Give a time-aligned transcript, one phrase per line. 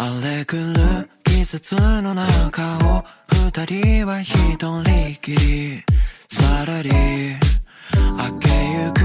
[0.00, 3.04] 荒れ狂う季節の中を
[3.50, 4.84] 二人は一人
[5.20, 5.82] きり
[6.30, 6.90] さらり。
[6.90, 9.00] 明けゆく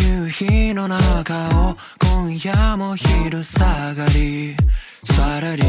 [0.00, 4.56] 夕日の中を今夜も昼下がり。
[5.04, 5.62] さらり。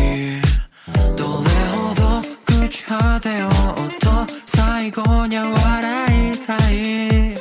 [1.17, 4.09] どれほど朽ち果てようと
[4.45, 7.38] 最後には笑いたい。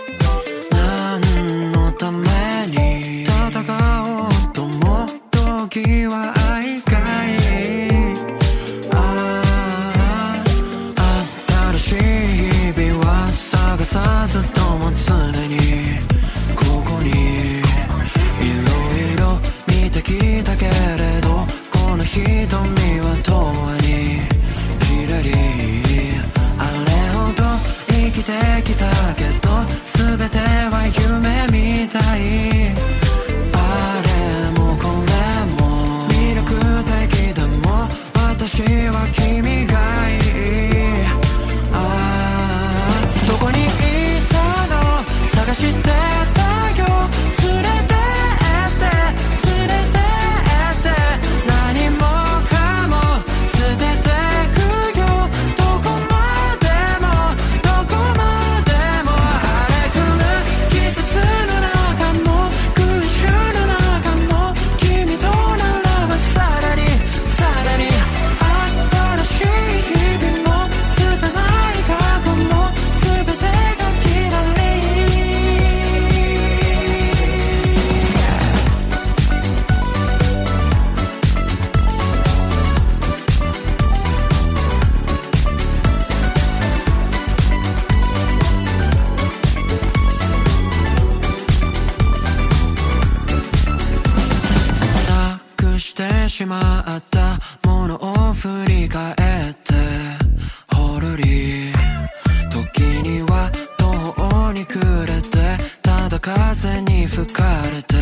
[106.35, 107.97] 風に吹かれて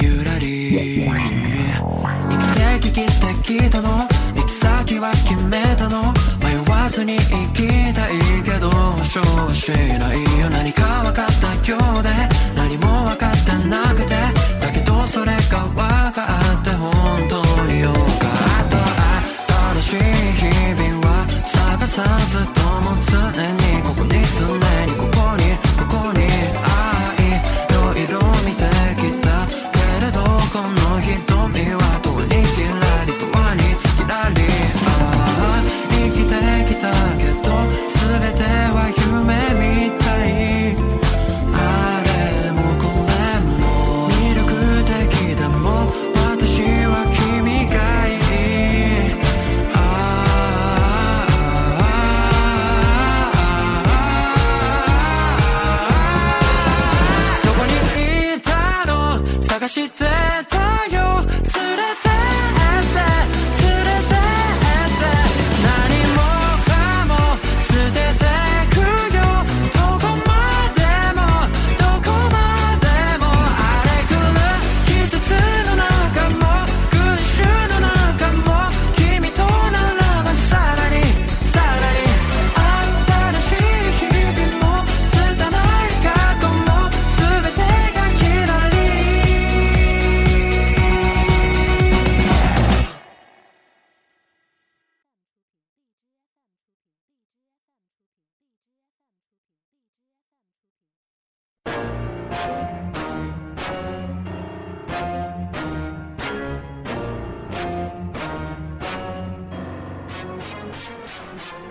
[0.00, 1.06] ゆらり。
[1.06, 3.10] 行き先切って
[3.42, 4.08] きたの？
[4.34, 6.14] 行き先は決めたの？
[6.42, 7.20] 迷わずに行
[7.52, 9.22] きたいけど保証
[9.54, 10.48] しないよ。
[10.48, 10.85] 何か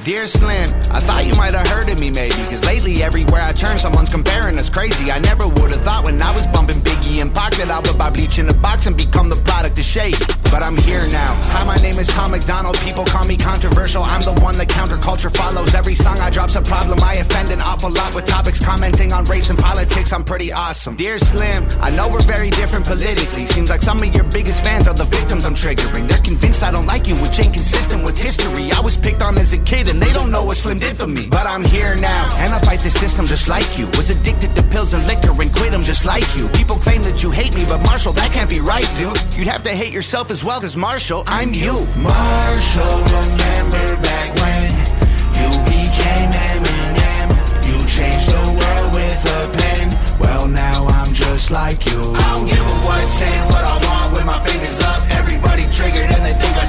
[0.05, 2.35] Dear Slim, I thought you might have heard of me maybe.
[2.45, 5.09] Cause lately, everywhere I turn, someone's comparing us crazy.
[5.09, 7.97] I never would have thought when I was bumping Biggie and Pac that I would
[7.97, 10.13] buy bleach in a box and become the product of shade.
[10.55, 11.35] But I'm here now.
[11.51, 12.79] Hi, my name is Tom MacDonald.
[12.79, 14.03] People call me controversial.
[14.03, 15.75] I'm the one that counterculture follows.
[15.75, 16.97] Every song I drop's a problem.
[17.03, 20.13] I offend an awful lot with topics commenting on race and politics.
[20.13, 20.95] I'm pretty awesome.
[20.95, 23.45] Dear Slim, I know we're very different politically.
[23.47, 26.07] Seems like some of your biggest fans are the victims I'm triggering.
[26.07, 28.71] They're convinced I don't like you, which ain't consistent with history.
[28.71, 31.07] I was picked on as a kid and they don't know what Slim did for
[31.07, 31.27] me.
[31.27, 33.87] But I'm here now, and I fight the system just like you.
[33.99, 36.47] Was addicted to pills and liquor and quit them just like you.
[36.55, 39.19] People claim that you hate me, but Marshall, that can't be right, dude.
[39.35, 41.73] You'd have to hate yourself as well, cause Marshall, I'm you.
[41.97, 44.69] Marshall, remember back when
[45.33, 47.29] you became Eminem?
[47.65, 49.89] You changed the world with a pen.
[50.19, 51.99] Well, now I'm just like you.
[51.99, 55.01] I don't give a what, saying what I want with my fingers up.
[55.17, 56.65] Everybody triggered and they think I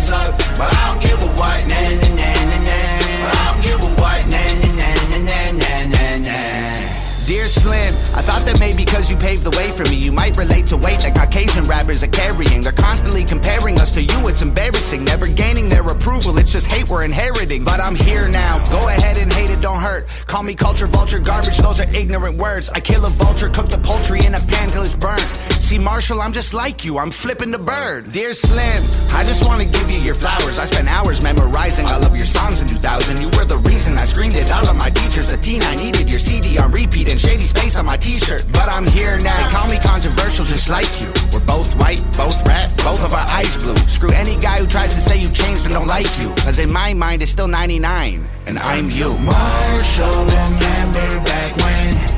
[9.50, 9.96] the way for me.
[9.96, 12.62] You might relate to weight that Caucasian rappers are carrying.
[12.62, 15.04] They're constantly comparing us to you, it's embarrassing.
[15.04, 17.62] Never gaining their approval, it's just hate we're inheriting.
[17.62, 20.08] But I'm here now, go ahead and hate it, don't hurt.
[20.26, 22.70] Call me culture vulture, garbage, those are ignorant words.
[22.70, 25.22] I kill a vulture, cook the poultry in a pan till it's burnt.
[25.66, 28.12] See, Marshall, I'm just like you, I'm flipping the bird.
[28.12, 30.60] Dear Slim, I just wanna give you your flowers.
[30.60, 33.20] I spent hours memorizing all of your songs in 2000.
[33.20, 34.48] You were the reason I screamed it.
[34.52, 37.74] All of my teachers, a teen, I needed your CD on repeat and shady space
[37.74, 38.44] on my t shirt.
[38.52, 41.10] But I'm here now, they call me controversial just like you.
[41.32, 43.74] We're both white, both rat, both of our eyes blue.
[43.88, 46.32] Screw any guy who tries to say you changed and don't like you.
[46.46, 49.18] Cause in my mind, it's still 99, and I'm you.
[49.18, 52.15] Marshall, remember back when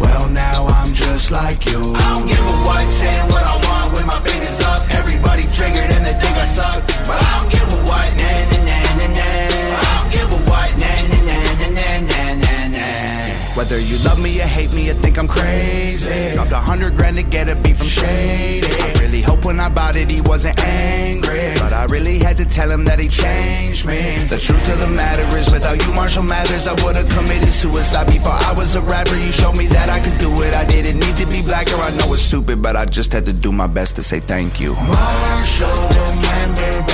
[0.00, 1.80] Well, now I'm just like you.
[1.80, 4.82] I don't give a what, saying what I want with my fingers up.
[4.90, 6.80] Everybody triggered and they think I suck.
[7.06, 8.53] But I don't give a what, nah,
[13.64, 16.34] Whether you love me or hate me, you think I'm crazy.
[16.34, 18.66] Dropped a hundred grand to get a beat from Shady.
[18.66, 21.54] I really hope when I bought it he wasn't angry.
[21.56, 24.26] But I really had to tell him that he changed me.
[24.28, 28.32] The truth of the matter is, without you, Marshall Mathers, I would've committed suicide before
[28.32, 29.16] I was a rapper.
[29.16, 30.54] You showed me that I could do it.
[30.54, 31.88] I didn't need to be black, blacker.
[31.88, 34.60] I know it's stupid, but I just had to do my best to say thank
[34.60, 34.74] you.
[34.74, 36.93] Marshall, remember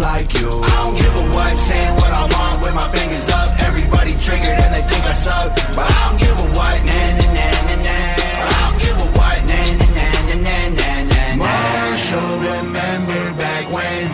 [0.00, 0.48] like you.
[0.48, 3.48] I don't give a what, saying what I want with my fingers up.
[3.66, 5.54] Everybody triggered and they think I suck.
[5.74, 8.46] But I don't give a what, nah, nah, nah, nah, nah.
[8.46, 11.42] I don't give a what, nah, nah, nah, nah, nah, nah, nah.
[11.42, 14.06] Marshall, remember back when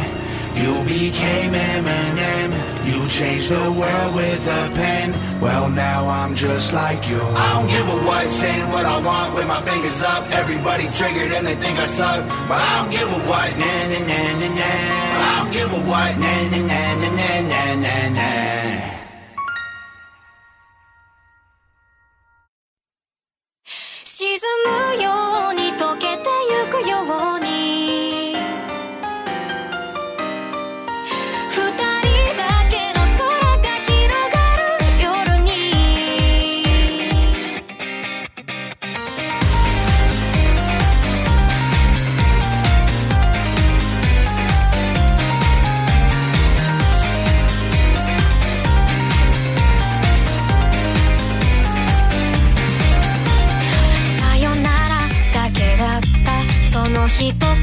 [0.56, 2.50] you became Eminem?
[2.88, 5.12] You changed the world with a pen.
[5.40, 7.20] Well, now I'm just like you.
[7.20, 10.30] I don't give a what, saying what I want with my fingers up.
[10.32, 12.24] Everybody triggered and they think I suck.
[12.48, 15.13] But I don't give a what, nah, nah, nah, nah, nah
[15.44, 16.18] don't give a what.
[16.18, 18.93] Na na na na na na na.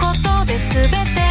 [0.01, 1.31] ことで全て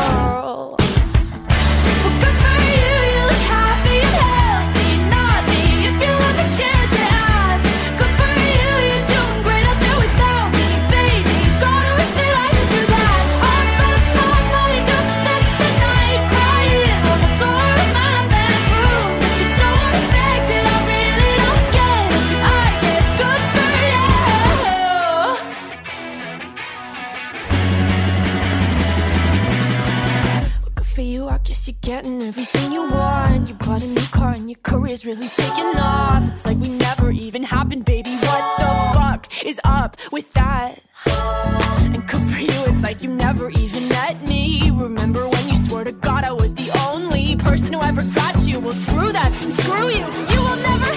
[48.21, 48.59] got you.
[48.59, 49.31] Well, screw that.
[49.59, 50.05] Screw you.
[50.33, 50.90] You will never.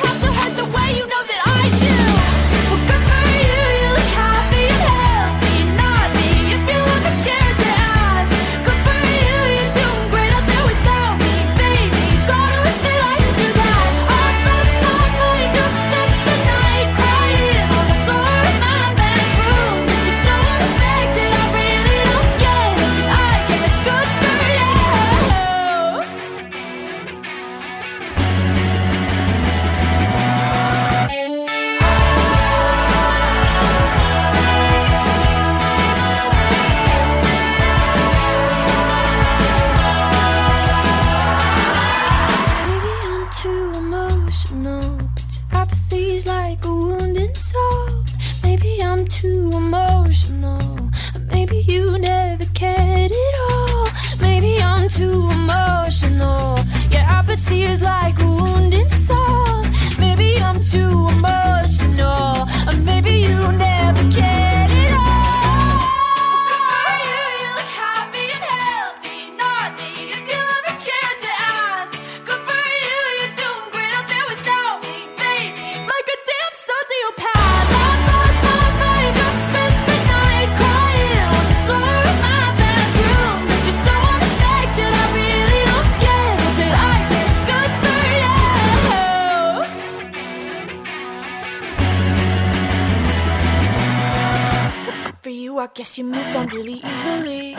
[95.74, 97.56] Guess you moved on really easily.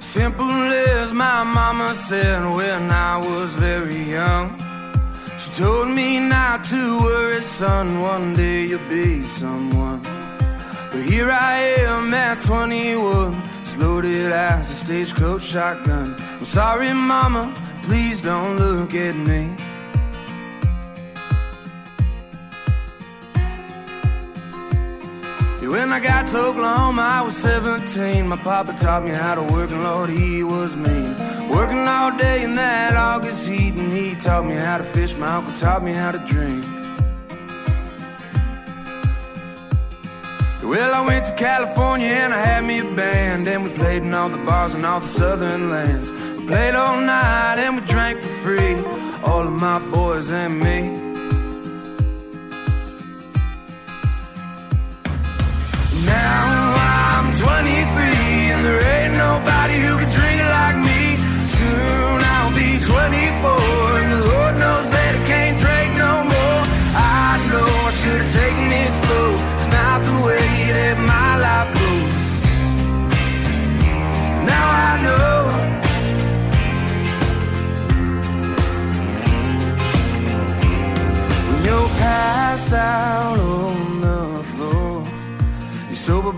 [0.00, 4.56] Simple as my mama said when I was very young.
[5.36, 8.00] She told me not to worry, son.
[8.00, 10.17] One day you'll be someone.
[10.90, 16.16] But here I am at 21, as loaded as a stagecoach shotgun.
[16.18, 19.54] I'm sorry, mama, please don't look at me.
[25.68, 28.26] When I got to Oklahoma, I was 17.
[28.26, 31.14] My papa taught me how to work, and Lord, he was mean.
[31.50, 35.14] Working all day in that August heat, and he taught me how to fish.
[35.16, 36.64] My uncle taught me how to drink.
[40.68, 44.12] Well, I went to California and I had me a band, and we played in
[44.12, 46.10] all the bars and all the southern lands.
[46.10, 48.74] We played all night and we drank for free,
[49.24, 51.07] all of my boys and me.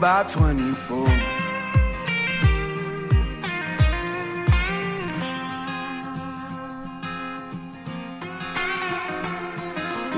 [0.00, 0.98] By 24.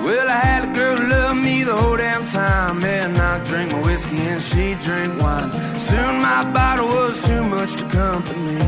[0.04, 2.84] Well, I had a girl who loved me the whole damn time.
[2.84, 5.50] And I drank my whiskey and she drank wine.
[5.80, 8.58] Soon my bottle was too much to company.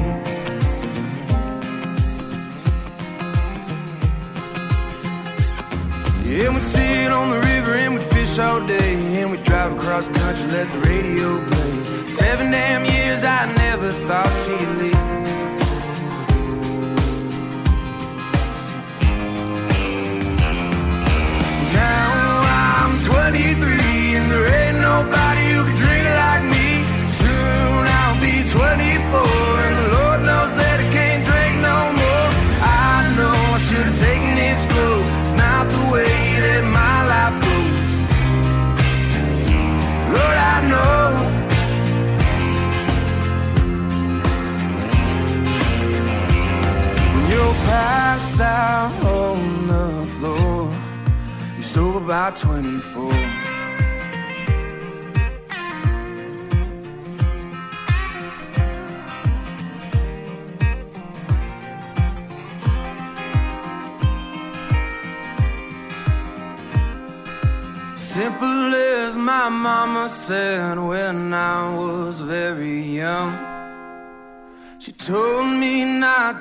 [6.25, 6.63] Yeah, we'd
[8.39, 8.95] and all day.
[9.21, 12.09] And we'd drive across the country, let the radio play.
[12.09, 14.93] Seven damn years, I never thought she'd leave.
[21.73, 22.07] Now
[22.83, 26.69] I'm 23 and there ain't nobody who can drink like me.
[27.21, 29.44] Soon I'll be 24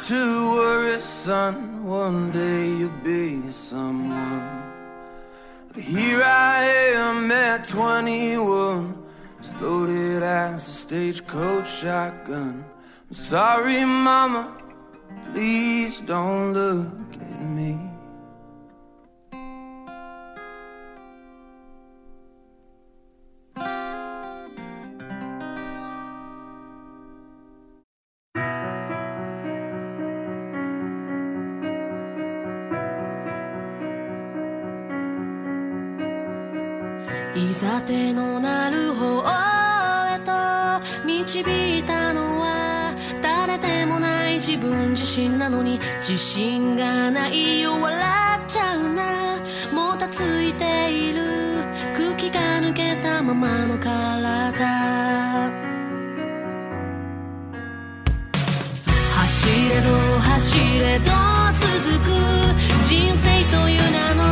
[0.07, 1.85] to worry, son.
[1.85, 4.63] One day you'll be someone.
[5.73, 8.97] But here I am at 21,
[9.39, 12.65] as loaded as a stagecoach shotgun.
[13.09, 14.51] I'm sorry, mama.
[15.31, 17.92] Please don't look at me.「
[45.63, 49.39] に自信がないよ笑っちゃうな。
[49.71, 51.63] もたついている。
[51.95, 53.93] 空気が抜けたままの体。
[59.15, 61.05] 走れど走れど
[61.63, 62.07] 続く。
[62.83, 64.22] 人生という名の